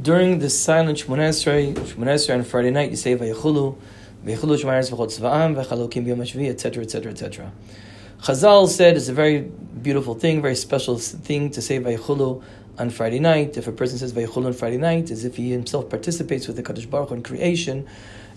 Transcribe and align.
during 0.00 0.38
the 0.38 0.48
silent 0.48 0.98
Shemona 0.98 1.28
Esrei, 1.28 1.74
Shemona 1.74 2.14
Esrei 2.14 2.34
on 2.34 2.44
Friday 2.44 2.70
night, 2.70 2.90
you 2.90 2.96
say 2.96 3.16
Vayechulu, 3.16 3.76
Vayechulu 4.24 4.58
Shemaris 4.58 4.90
V'chot 4.90 5.18
Tzva'am, 5.18 5.54
V'chalokim 5.54 6.06
B'yom 6.06 6.18
HaShvi, 6.18 6.48
etc., 6.48 6.82
etc., 6.84 7.12
etc. 7.12 7.52
Chazal 8.20 8.68
said 8.68 8.96
it's 8.96 9.08
a 9.08 9.12
very 9.12 9.40
beautiful 9.40 10.14
thing, 10.14 10.40
very 10.40 10.54
special 10.54 10.96
thing 10.98 11.50
to 11.50 11.60
say 11.60 11.78
Vayechulu 11.78 12.42
on 12.78 12.88
Friday 12.90 13.18
night. 13.18 13.56
If 13.58 13.66
a 13.66 13.72
person 13.72 13.98
says 13.98 14.14
Vayechulu 14.14 14.46
on 14.46 14.52
Friday 14.54 14.78
night, 14.78 15.10
as 15.10 15.24
if 15.24 15.36
he 15.36 15.50
himself 15.50 15.90
participates 15.90 16.46
with 16.46 16.56
the 16.56 16.62
Kadosh 16.62 16.88
Baruch 16.88 17.10
Hu 17.10 17.16
in 17.16 17.22
creation. 17.22 17.86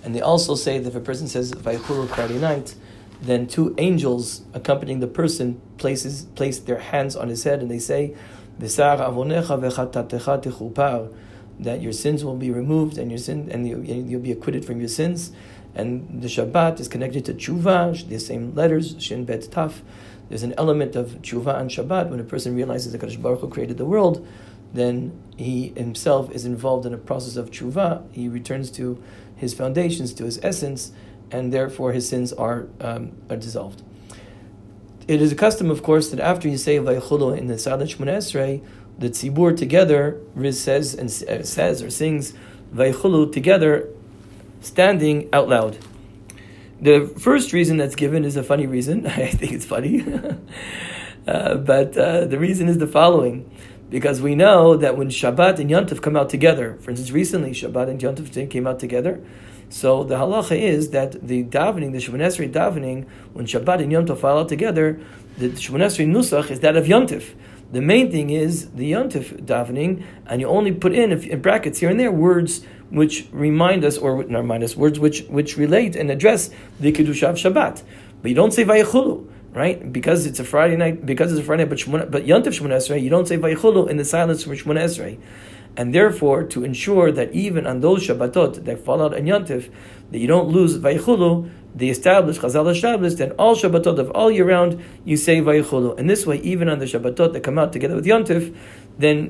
And 0.03 0.13
they 0.13 0.21
also 0.21 0.55
say 0.55 0.77
that 0.79 0.89
if 0.89 0.95
a 0.95 0.99
person 0.99 1.27
says 1.27 1.53
Vayechulu 1.53 2.09
Friday 2.09 2.37
night, 2.37 2.75
then 3.21 3.47
two 3.47 3.73
angels 3.77 4.41
accompanying 4.53 4.99
the 4.99 5.07
person 5.07 5.61
places 5.77 6.25
place 6.35 6.59
their 6.59 6.79
hands 6.79 7.15
on 7.15 7.29
his 7.29 7.43
head 7.43 7.61
and 7.61 7.71
they 7.71 7.79
say, 7.79 8.13
that 11.59 11.81
your 11.81 11.93
sins 11.93 12.23
will 12.23 12.35
be 12.35 12.51
removed 12.51 12.97
and 12.97 13.11
your 13.11 13.17
sin 13.17 13.49
and 13.51 13.67
you, 13.67 13.81
you'll 13.81 14.21
be 14.21 14.31
acquitted 14.31 14.65
from 14.65 14.79
your 14.79 14.89
sins. 14.89 15.31
And 15.73 16.21
the 16.21 16.27
Shabbat 16.27 16.79
is 16.79 16.87
connected 16.87 17.25
to 17.25 17.33
tshuva, 17.33 18.07
the 18.07 18.19
same 18.19 18.55
letters, 18.55 18.95
shin 18.99 19.25
bet 19.25 19.41
taf. 19.41 19.81
There's 20.29 20.43
an 20.43 20.53
element 20.57 20.95
of 20.95 21.21
tshuva 21.21 21.53
on 21.53 21.69
Shabbat 21.69 22.09
when 22.09 22.19
a 22.19 22.23
person 22.23 22.55
realizes 22.55 22.91
that 22.93 23.01
Kadosh 23.01 23.21
Baruch 23.21 23.41
Hu 23.41 23.49
created 23.49 23.77
the 23.77 23.85
world, 23.85 24.25
then 24.73 25.17
he 25.37 25.69
himself 25.75 26.31
is 26.31 26.45
involved 26.45 26.85
in 26.85 26.93
a 26.93 26.97
process 26.97 27.35
of 27.35 27.51
tshuva. 27.51 28.03
He 28.11 28.27
returns 28.27 28.71
to 28.71 29.01
his 29.35 29.53
foundations, 29.53 30.13
to 30.13 30.25
his 30.25 30.39
essence, 30.41 30.91
and 31.31 31.53
therefore 31.53 31.91
his 31.91 32.07
sins 32.07 32.31
are 32.33 32.67
um, 32.79 33.11
are 33.29 33.37
dissolved. 33.37 33.83
It 35.07 35.21
is 35.21 35.31
a 35.31 35.35
custom, 35.35 35.69
of 35.69 35.83
course, 35.83 36.09
that 36.09 36.19
after 36.19 36.47
you 36.47 36.57
say 36.57 36.77
Vayichulu 36.79 37.37
in 37.37 37.47
the 37.47 37.55
Sadat 37.55 37.95
Shemona 37.95 38.17
Esrei, 38.17 38.63
the 38.97 39.09
tzibur 39.09 39.55
together 39.55 40.21
says 40.51 40.93
and 40.93 41.09
uh, 41.29 41.43
says 41.43 41.81
or 41.83 41.89
sings 41.89 42.33
Vaychulu 42.73 43.31
together, 43.31 43.89
standing 44.61 45.29
out 45.31 45.47
loud. 45.47 45.77
The 46.81 47.07
first 47.19 47.53
reason 47.53 47.77
that's 47.77 47.95
given 47.95 48.25
is 48.25 48.35
a 48.35 48.43
funny 48.43 48.67
reason. 48.67 49.05
I 49.07 49.27
think 49.27 49.51
it's 49.53 49.65
funny, 49.65 50.01
uh, 51.27 51.55
but 51.55 51.97
uh, 51.97 52.25
the 52.25 52.37
reason 52.37 52.67
is 52.67 52.77
the 52.77 52.87
following. 52.87 53.49
Because 53.87 54.19
we 54.19 54.33
know 54.33 54.75
that 54.77 54.97
when 54.97 55.09
Shabbat 55.09 55.59
and 55.59 55.69
Yontif 55.69 56.01
come 56.01 56.17
out 56.17 56.29
together, 56.29 56.75
for 56.81 56.89
instance, 56.89 57.11
recently 57.11 57.51
Shabbat 57.51 57.87
and 57.87 57.99
Yontif 58.01 58.49
came 58.49 58.65
out 58.65 58.79
together, 58.79 59.21
so 59.69 60.03
the 60.03 60.15
halacha 60.15 60.59
is 60.59 60.89
that 60.89 61.27
the 61.27 61.43
davening, 61.43 61.91
the 61.91 61.99
Shemon 61.99 62.51
davening, 62.51 63.07
when 63.33 63.45
Shabbat 63.45 63.83
and 63.83 63.91
Yontif 63.91 64.17
fall 64.17 64.39
out 64.39 64.49
together, 64.49 64.99
the 65.37 65.49
Shemon 65.49 65.81
nusach 65.81 66.49
is 66.49 66.61
that 66.61 66.75
of 66.75 66.85
Yontif. 66.85 67.35
The 67.71 67.81
main 67.81 68.11
thing 68.11 68.29
is 68.29 68.69
the 68.71 68.91
Yontif 68.91 69.43
davening, 69.45 70.03
and 70.27 70.39
you 70.39 70.47
only 70.47 70.71
put 70.71 70.93
in, 70.93 71.11
in 71.11 71.41
brackets 71.41 71.79
here 71.79 71.89
and 71.89 71.99
there 71.99 72.11
words 72.11 72.65
which 72.89 73.27
remind 73.31 73.83
us, 73.83 73.97
or 73.97 74.23
not 74.23 74.39
remind 74.39 74.63
us, 74.63 74.75
words 74.75 74.99
which, 74.99 75.23
which 75.23 75.57
relate 75.57 75.95
and 75.95 76.11
address 76.11 76.51
the 76.79 76.91
Kedusha 76.91 77.29
of 77.29 77.35
Shabbat. 77.35 77.83
But 78.21 78.29
you 78.29 78.35
don't 78.35 78.51
say 78.51 78.63
Vayichulu, 78.63 79.27
right? 79.53 79.91
Because 79.91 80.25
it's 80.25 80.39
a 80.39 80.43
Friday 80.43 80.75
night, 80.75 81.05
because 81.05 81.31
it's 81.31 81.41
a 81.41 81.43
Friday 81.43 81.65
night, 81.65 81.69
but, 81.69 82.11
but 82.11 82.25
Yontif 82.25 82.59
Shemona 82.59 82.77
Esrei, 82.77 83.01
you 83.01 83.09
don't 83.09 83.27
say 83.27 83.37
Vayichulu 83.37 83.89
in 83.89 83.97
the 83.97 84.05
silence 84.05 84.45
of 84.45 84.51
Shemona 84.51 84.83
Esrei. 84.83 85.17
And 85.77 85.93
therefore, 85.93 86.43
to 86.43 86.63
ensure 86.63 87.11
that 87.11 87.33
even 87.33 87.67
on 87.67 87.81
those 87.81 88.07
Shabbatot 88.07 88.63
that 88.63 88.79
fall 88.79 89.01
out 89.01 89.13
on 89.13 89.23
Yontif, 89.23 89.69
that 90.11 90.19
you 90.19 90.27
don't 90.27 90.47
lose 90.47 90.77
Vayichulu, 90.77 91.49
they 91.75 91.89
established, 91.89 92.39
Chazal 92.39 92.71
established 92.71 93.17
that 93.17 93.33
all 93.33 93.55
Shabbatot 93.55 93.99
of 93.99 94.09
all 94.11 94.31
year 94.31 94.47
round, 94.47 94.81
you 95.03 95.17
say 95.17 95.41
Vayichulu. 95.41 95.99
And 95.99 96.09
this 96.09 96.25
way, 96.25 96.37
even 96.37 96.69
on 96.69 96.79
the 96.79 96.85
Shabbatot 96.85 97.33
that 97.33 97.43
come 97.43 97.59
out 97.59 97.73
together 97.73 97.95
with 97.95 98.05
Yontif, 98.05 98.55
then 98.97 99.27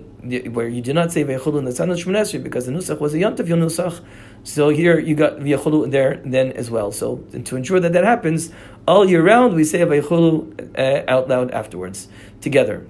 where 0.54 0.68
you 0.68 0.82
do 0.82 0.94
not 0.94 1.12
say 1.12 1.24
Vayichulu 1.24 1.58
in 1.58 1.66
the 1.66 1.72
San 1.72 1.88
Shmonesri 1.90 2.44
because 2.44 2.68
the 2.68 2.72
Nusach 2.72 3.00
was 3.00 3.16
a 3.16 3.18
Yontif 3.18 3.48
Nusach, 3.48 4.04
so 4.44 4.70
here 4.70 5.00
you 5.00 5.16
got 5.16 5.38
Vayichulu 5.38 5.90
there 5.90 6.22
then 6.24 6.52
as 6.52 6.70
well. 6.70 6.92
So 6.92 7.18
to 7.46 7.56
ensure 7.56 7.80
that 7.80 7.94
that 7.94 8.04
happens, 8.04 8.52
all 8.88 9.10
year 9.10 9.24
round 9.24 9.56
we 9.56 9.64
say 9.64 9.80
Vayichulu 9.80 10.78
uh, 10.78 11.12
out 11.12 11.28
loud 11.28 11.50
afterwards, 11.50 12.08
together. 12.42 12.86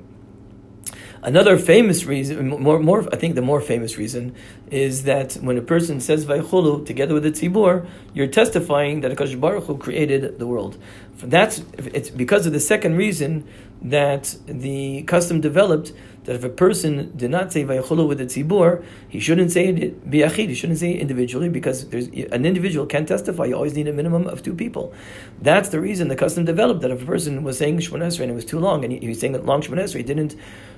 Another 1.25 1.57
famous 1.57 2.05
reason, 2.05 2.49
more, 2.49 2.77
more, 2.77 3.03
I 3.11 3.15
think 3.15 3.33
the 3.33 3.41
more 3.41 3.59
famous 3.59 3.97
reason, 3.97 4.35
is 4.69 5.05
that 5.05 5.33
when 5.33 5.57
a 5.57 5.61
person 5.61 5.99
says 5.99 6.23
Vaychulu 6.23 6.85
together 6.85 7.15
with 7.15 7.23
the 7.23 7.31
Tzibur, 7.31 7.87
you're 8.13 8.27
testifying 8.27 9.01
that 9.01 9.11
Akash 9.11 9.37
Baruch 9.39 9.63
Hu 9.63 9.75
created 9.75 10.37
the 10.37 10.45
world. 10.45 10.77
That's 11.17 11.63
it's 11.77 12.11
because 12.11 12.45
of 12.45 12.53
the 12.53 12.59
second 12.59 12.97
reason 12.97 13.43
that 13.81 14.35
the 14.45 15.01
custom 15.03 15.41
developed 15.41 15.93
that 16.25 16.35
if 16.35 16.43
a 16.43 16.49
person 16.49 17.11
did 17.15 17.31
not 17.31 17.53
say 17.53 17.63
Vaychulu 17.63 18.07
with 18.07 18.17
the 18.17 18.25
Tzibur, 18.25 18.83
he 19.07 19.19
shouldn't 19.19 19.51
say 19.51 19.67
it 19.67 20.09
biyachid, 20.09 20.49
he 20.49 20.55
shouldn't 20.55 20.79
say 20.79 20.91
it 20.91 20.99
individually 20.99 21.49
because 21.49 21.87
there's 21.89 22.07
an 22.07 22.45
individual 22.45 22.85
can't 22.85 23.07
testify. 23.07 23.45
You 23.45 23.55
always 23.55 23.75
need 23.75 23.87
a 23.87 23.93
minimum 23.93 24.27
of 24.27 24.43
two 24.43 24.53
people. 24.53 24.93
That's 25.41 25.69
the 25.69 25.79
reason 25.79 26.07
the 26.07 26.15
custom 26.15 26.45
developed 26.45 26.81
that 26.81 26.91
if 26.91 27.01
a 27.01 27.05
person 27.05 27.43
was 27.43 27.57
saying 27.57 27.77
Shemon 27.77 28.19
and 28.19 28.31
it 28.31 28.33
was 28.33 28.45
too 28.45 28.59
long 28.59 28.83
and 28.83 28.91
he, 28.93 28.99
he 28.99 29.07
was 29.07 29.19
saying 29.19 29.35
it 29.35 29.45
long 29.45 29.61
Shemon 29.61 29.95
he 29.95 30.03
didn't 30.03 30.35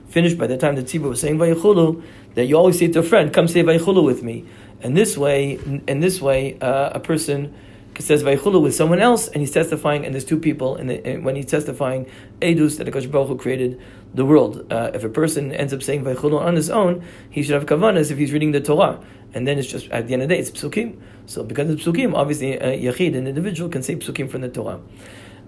finish 0.10 0.34
by 0.34 0.48
the 0.48 0.58
time 0.58 0.76
the 0.76 0.84
tzibur 0.84 1.10
was 1.10 1.20
saying 1.20 1.38
vayichulu, 1.38 2.02
that 2.36 2.46
you 2.46 2.56
always 2.56 2.80
say 2.80 2.88
to 2.88 3.00
a 3.00 3.04
friend, 3.04 3.34
"Come 3.34 3.48
say 3.48 3.64
vayichulu 3.64 4.04
with 4.04 4.24
me." 4.24 4.46
And 4.82 4.96
this 4.96 5.18
way, 5.18 5.60
in 5.88 6.00
this 6.00 6.22
way, 6.22 6.58
uh, 6.60 6.92
a 6.94 7.00
person 7.00 7.54
says 8.00 8.24
vayichulu 8.24 8.62
with 8.62 8.76
someone 8.76 9.00
else, 9.00 9.28
and 9.28 9.42
he's 9.42 9.52
testifying, 9.52 10.06
and 10.06 10.14
there's 10.14 10.26
two 10.26 10.40
people, 10.40 10.76
and, 10.76 11.24
when 11.24 11.36
he's 11.36 11.46
testifying, 11.46 12.10
edus 12.42 12.78
that 12.78 12.84
the 12.86 13.08
Baruch 13.08 13.28
Hu 13.28 13.38
created 13.38 13.82
the 14.14 14.26
world. 14.26 14.72
Uh, 14.72 14.92
if 14.94 15.04
a 15.04 15.10
person 15.10 15.52
ends 15.54 15.74
up 15.74 15.84
saying 15.84 16.04
vayichulu 16.04 16.40
on 16.40 16.56
his 16.56 16.70
own, 16.70 17.04
he 17.30 17.44
should 17.44 17.54
have 17.54 17.66
kavanas 17.66 18.12
if 18.12 18.18
he's 18.18 18.32
reading 18.32 18.52
the 18.52 18.62
Torah, 18.62 19.00
and 19.34 19.48
then 19.48 19.58
it's 19.58 19.68
just 19.68 19.90
at 19.90 20.08
the 20.08 20.14
end 20.14 20.24
of 20.24 20.30
the 20.30 20.36
day, 20.36 20.40
it's 20.40 20.52
psukim. 20.52 21.00
So 21.26 21.44
because 21.44 21.70
it's 21.70 21.84
psukim, 21.84 22.16
obviously, 22.16 22.60
uh, 22.60 22.68
yachid, 22.68 23.18
an 23.18 23.28
individual, 23.28 23.70
can 23.70 23.84
say 23.84 23.96
psukim 23.96 24.30
from 24.30 24.42
the 24.42 24.50
Torah. 24.50 24.80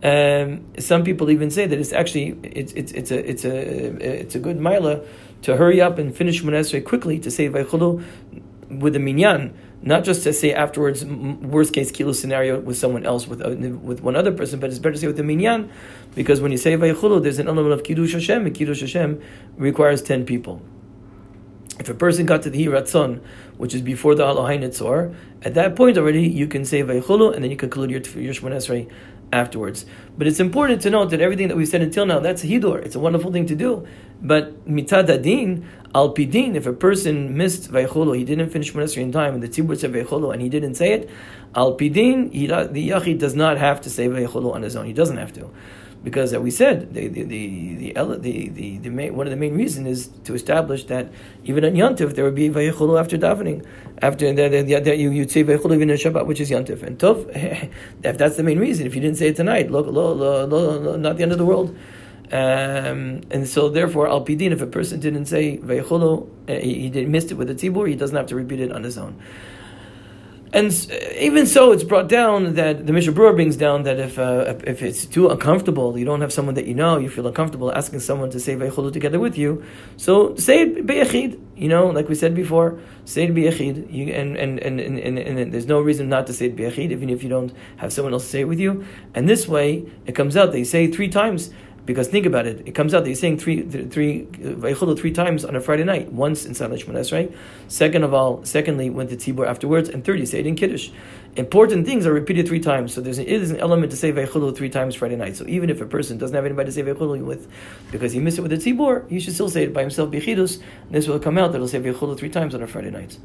Um, 0.01 0.65
some 0.79 1.03
people 1.03 1.29
even 1.29 1.51
say 1.51 1.67
that 1.67 1.77
it's 1.77 1.91
actually 1.91 2.39
it's 2.43 2.71
it's 2.71 2.93
it's 2.93 3.11
a 3.11 3.29
it's 3.29 3.43
a 3.43 4.21
it's 4.21 4.35
a 4.35 4.39
good 4.39 4.57
mila 4.57 5.01
to 5.41 5.57
hurry 5.57 5.81
up 5.81 5.97
and 5.97 6.15
finish 6.15 6.41
Shemon 6.41 6.85
quickly 6.85 7.19
to 7.19 7.29
say 7.29 7.49
Vaychulu 7.49 8.03
with 8.69 8.93
the 8.93 8.99
minyan, 8.99 9.57
not 9.81 10.03
just 10.03 10.23
to 10.23 10.33
say 10.33 10.53
afterwards 10.53 11.05
worst 11.05 11.73
case 11.73 11.91
kilo 11.91 12.11
scenario 12.11 12.59
with 12.59 12.77
someone 12.77 13.05
else 13.05 13.27
with 13.27 13.41
uh, 13.41 13.49
with 13.49 14.01
one 14.01 14.15
other 14.15 14.31
person, 14.31 14.59
but 14.59 14.69
it's 14.69 14.79
better 14.79 14.93
to 14.93 14.99
say 14.99 15.07
with 15.07 15.17
the 15.17 15.23
minyan 15.23 15.69
because 16.15 16.41
when 16.41 16.51
you 16.51 16.57
say 16.57 16.75
Vaychulu, 16.75 17.23
there's 17.23 17.39
an 17.39 17.47
element 17.47 17.73
of 17.73 17.83
kiddush 17.83 18.13
Hashem, 18.13 18.45
and 18.45 18.55
kiddush 18.55 18.81
Hashem 18.81 19.21
requires 19.57 20.01
ten 20.01 20.25
people. 20.25 20.61
If 21.79 21.87
a 21.87 21.93
person 21.93 22.25
got 22.25 22.41
to 22.41 22.49
the 22.49 22.65
Hiratzon, 22.65 23.21
which 23.55 23.73
is 23.73 23.81
before 23.81 24.13
the 24.13 24.25
Nitzor, 24.25 25.15
at 25.43 25.53
that 25.53 25.77
point 25.77 25.97
already 25.97 26.27
you 26.27 26.47
can 26.47 26.65
say 26.65 26.83
Vaychulu, 26.83 27.33
and 27.33 27.43
then 27.43 27.51
you 27.51 27.57
can 27.57 27.69
conclude 27.69 27.89
your, 27.89 28.01
your 28.21 28.33
Shemon 28.33 28.51
Esrei 28.51 28.91
afterwards. 29.31 29.85
But 30.17 30.27
it's 30.27 30.39
important 30.39 30.81
to 30.83 30.89
note 30.89 31.11
that 31.11 31.21
everything 31.21 31.47
that 31.47 31.57
we've 31.57 31.67
said 31.67 31.81
until 31.81 32.05
now, 32.05 32.19
that's 32.19 32.43
a 32.43 32.47
hidur. 32.47 32.83
It's 32.83 32.95
a 32.95 32.99
wonderful 32.99 33.31
thing 33.31 33.45
to 33.47 33.55
do. 33.55 33.87
But 34.21 34.67
mitad 34.67 35.09
adin, 35.09 35.67
al 35.95 36.13
pidin, 36.13 36.55
if 36.55 36.65
a 36.65 36.73
person 36.73 37.37
missed 37.37 37.71
vaycholo, 37.71 38.17
he 38.17 38.23
didn't 38.23 38.49
finish 38.49 38.73
Monasri 38.73 39.01
in 39.01 39.11
time, 39.11 39.33
and 39.33 39.43
the 39.43 39.47
tzibur 39.47 39.77
said 39.77 39.93
vaycholo, 39.93 40.33
and 40.33 40.41
he 40.41 40.49
didn't 40.49 40.75
say 40.75 40.93
it, 40.93 41.09
al 41.55 41.77
pidin, 41.77 42.31
the 42.31 42.89
yachid 42.89 43.19
does 43.19 43.35
not 43.35 43.57
have 43.57 43.81
to 43.81 43.89
say 43.89 44.07
vaycholo 44.07 44.53
on 44.53 44.63
his 44.63 44.75
own. 44.75 44.85
He 44.85 44.93
doesn't 44.93 45.17
have 45.17 45.33
to 45.33 45.49
because 46.03 46.33
as 46.33 46.39
we 46.39 46.51
said, 46.51 46.93
the 46.93 47.07
the 47.07 47.23
the 47.23 47.93
the, 47.93 48.49
the, 48.49 48.77
the, 48.77 48.89
main, 48.89 49.15
one 49.15 49.27
of 49.27 49.31
the 49.31 49.37
main 49.37 49.55
reasons 49.55 49.87
is 49.87 50.07
to 50.23 50.33
establish 50.33 50.85
that 50.85 51.11
even 51.43 51.65
on 51.65 51.73
Yantif 51.73 52.15
there 52.15 52.23
would 52.23 52.35
be 52.35 52.49
vayichulu 52.49 52.99
after 52.99 53.17
davening, 53.17 53.65
after 54.01 54.31
that, 54.33 54.51
that 54.85 54.97
you 54.97 55.11
you'd 55.11 55.29
say 55.29 55.43
vayichulu 55.43 55.75
even 55.75 55.89
in 55.89 55.97
Shabbat, 55.97 56.25
which 56.25 56.39
is 56.39 56.49
Yantif. 56.49 56.83
And 56.83 56.97
Tov, 56.97 57.29
if 58.03 58.17
that's 58.17 58.37
the 58.37 58.43
main 58.43 58.59
reason, 58.59 58.87
if 58.87 58.95
you 58.95 59.01
didn't 59.01 59.17
say 59.17 59.27
it 59.27 59.35
tonight, 59.35 59.71
look, 59.71 59.87
look, 59.87 60.17
look, 60.17 60.49
look 60.49 60.99
not 60.99 61.17
the 61.17 61.23
end 61.23 61.33
of 61.33 61.37
the 61.37 61.45
world. 61.45 61.77
Um, 62.31 63.21
and 63.31 63.47
so, 63.47 63.69
therefore, 63.69 64.07
al 64.07 64.23
pidin, 64.23 64.51
if 64.51 64.61
a 64.61 64.67
person 64.67 64.99
didn't 64.99 65.25
say 65.25 65.57
vayichulu, 65.57 66.29
uh, 66.47 66.53
he, 66.53 66.89
he 66.89 67.05
missed 67.05 67.31
it 67.31 67.35
with 67.35 67.47
the 67.49 67.55
tzibur, 67.55 67.89
he 67.89 67.95
doesn't 67.95 68.15
have 68.15 68.27
to 68.27 68.35
repeat 68.35 68.61
it 68.61 68.71
on 68.71 68.83
his 68.83 68.97
own. 68.97 69.21
And 70.51 70.73
even 71.17 71.45
so, 71.45 71.71
it's 71.71 71.83
brought 71.83 72.09
down 72.09 72.55
that 72.55 72.87
the 72.87 72.91
Mishnah 72.91 73.13
Berurah 73.13 73.35
brings 73.35 73.55
down 73.55 73.83
that 73.83 73.99
if 73.99 74.17
uh, 74.17 74.55
if 74.65 74.81
it's 74.81 75.05
too 75.05 75.29
uncomfortable, 75.29 75.95
you 75.95 76.05
don't 76.05 76.21
have 76.21 76.33
someone 76.33 76.55
that 76.55 76.65
you 76.65 76.73
know, 76.73 76.97
you 76.97 77.07
feel 77.07 77.27
uncomfortable 77.27 77.71
asking 77.71 77.99
someone 77.99 78.31
to 78.31 78.39
say 78.39 78.55
Veichulu 78.55 78.91
together 78.91 79.19
with 79.19 79.37
you, 79.37 79.63
so 79.97 80.35
say 80.35 80.63
it. 80.63 81.39
You 81.55 81.67
know, 81.67 81.87
like 81.87 82.09
we 82.09 82.15
said 82.15 82.33
before, 82.33 82.79
say 83.05 83.25
it. 83.25 83.89
You, 83.91 84.13
and, 84.13 84.37
and, 84.37 84.59
and, 84.59 84.79
and, 84.79 85.19
and, 85.19 85.53
there's 85.53 85.67
no 85.67 85.81
reason 85.81 86.09
not 86.09 86.25
to 86.27 86.33
say 86.33 86.45
it 86.47 86.79
even 86.79 87.09
if 87.09 87.21
you 87.21 87.29
don't 87.29 87.53
have 87.77 87.93
someone 87.93 88.13
else 88.13 88.25
say 88.25 88.41
it 88.41 88.47
with 88.47 88.59
you. 88.59 88.85
And 89.13 89.27
this 89.29 89.47
way, 89.47 89.85
it 90.07 90.13
comes 90.15 90.35
out, 90.35 90.51
they 90.51 90.63
say 90.63 90.87
three 90.87 91.09
times, 91.09 91.51
Because 91.85 92.07
think 92.07 92.25
about 92.25 92.45
it, 92.45 92.67
it 92.67 92.75
comes 92.75 92.93
out 92.93 93.03
that 93.03 93.09
he's 93.09 93.19
saying 93.19 93.39
three, 93.39 93.61
three, 93.63 94.27
uh, 94.45 94.95
three 94.95 95.11
times 95.11 95.43
on 95.43 95.55
a 95.55 95.61
Friday 95.61 95.83
night. 95.83 96.11
Once 96.11 96.45
in 96.45 96.53
Salat 96.53 96.79
Shmones, 96.81 97.11
right? 97.11 97.33
Second 97.67 98.03
of 98.03 98.13
all, 98.13 98.43
secondly, 98.45 98.89
went 98.89 99.09
to 99.09 99.15
Tzibor 99.15 99.47
afterwards, 99.47 99.89
and 99.89 100.03
third, 100.03 100.19
you 100.19 100.25
say 100.25 100.39
it 100.39 100.45
in 100.45 100.55
Kiddush. 100.55 100.91
Important 101.35 101.85
things 101.85 102.05
are 102.05 102.13
repeated 102.13 102.47
three 102.47 102.59
times, 102.59 102.93
so 102.93 103.01
there's 103.01 103.17
an, 103.17 103.25
it 103.25 103.41
is 103.41 103.51
an 103.51 103.57
element 103.57 103.91
to 103.91 103.97
say 103.97 104.11
Veichulu 104.11 104.55
three 104.55 104.69
times 104.69 104.95
Friday 104.95 105.15
night. 105.15 105.35
So 105.35 105.45
even 105.47 105.69
if 105.69 105.79
a 105.79 105.85
person 105.85 106.17
doesn't 106.17 106.35
have 106.35 106.45
anybody 106.45 106.67
to 106.67 106.71
say 106.71 106.83
Veichulu 106.83 107.23
with, 107.23 107.47
because 107.91 108.11
he 108.13 108.19
missed 108.19 108.39
it 108.39 108.41
with 108.41 108.51
the 108.51 108.57
Tzibor, 108.57 109.09
he 109.09 109.19
should 109.19 109.33
still 109.33 109.49
say 109.49 109.63
it 109.63 109.73
by 109.73 109.81
himself, 109.81 110.11
Bechidus, 110.11 110.61
this 110.89 111.07
will 111.07 111.19
come 111.19 111.37
out 111.37 111.51
that 111.51 111.59
he'll 111.59 111.67
say 111.67 111.79
Veichulu 111.79 112.17
three 112.17 112.29
times 112.29 112.55
on 112.55 112.61
a 112.61 112.67
Friday 112.67 112.91
night. 112.91 113.17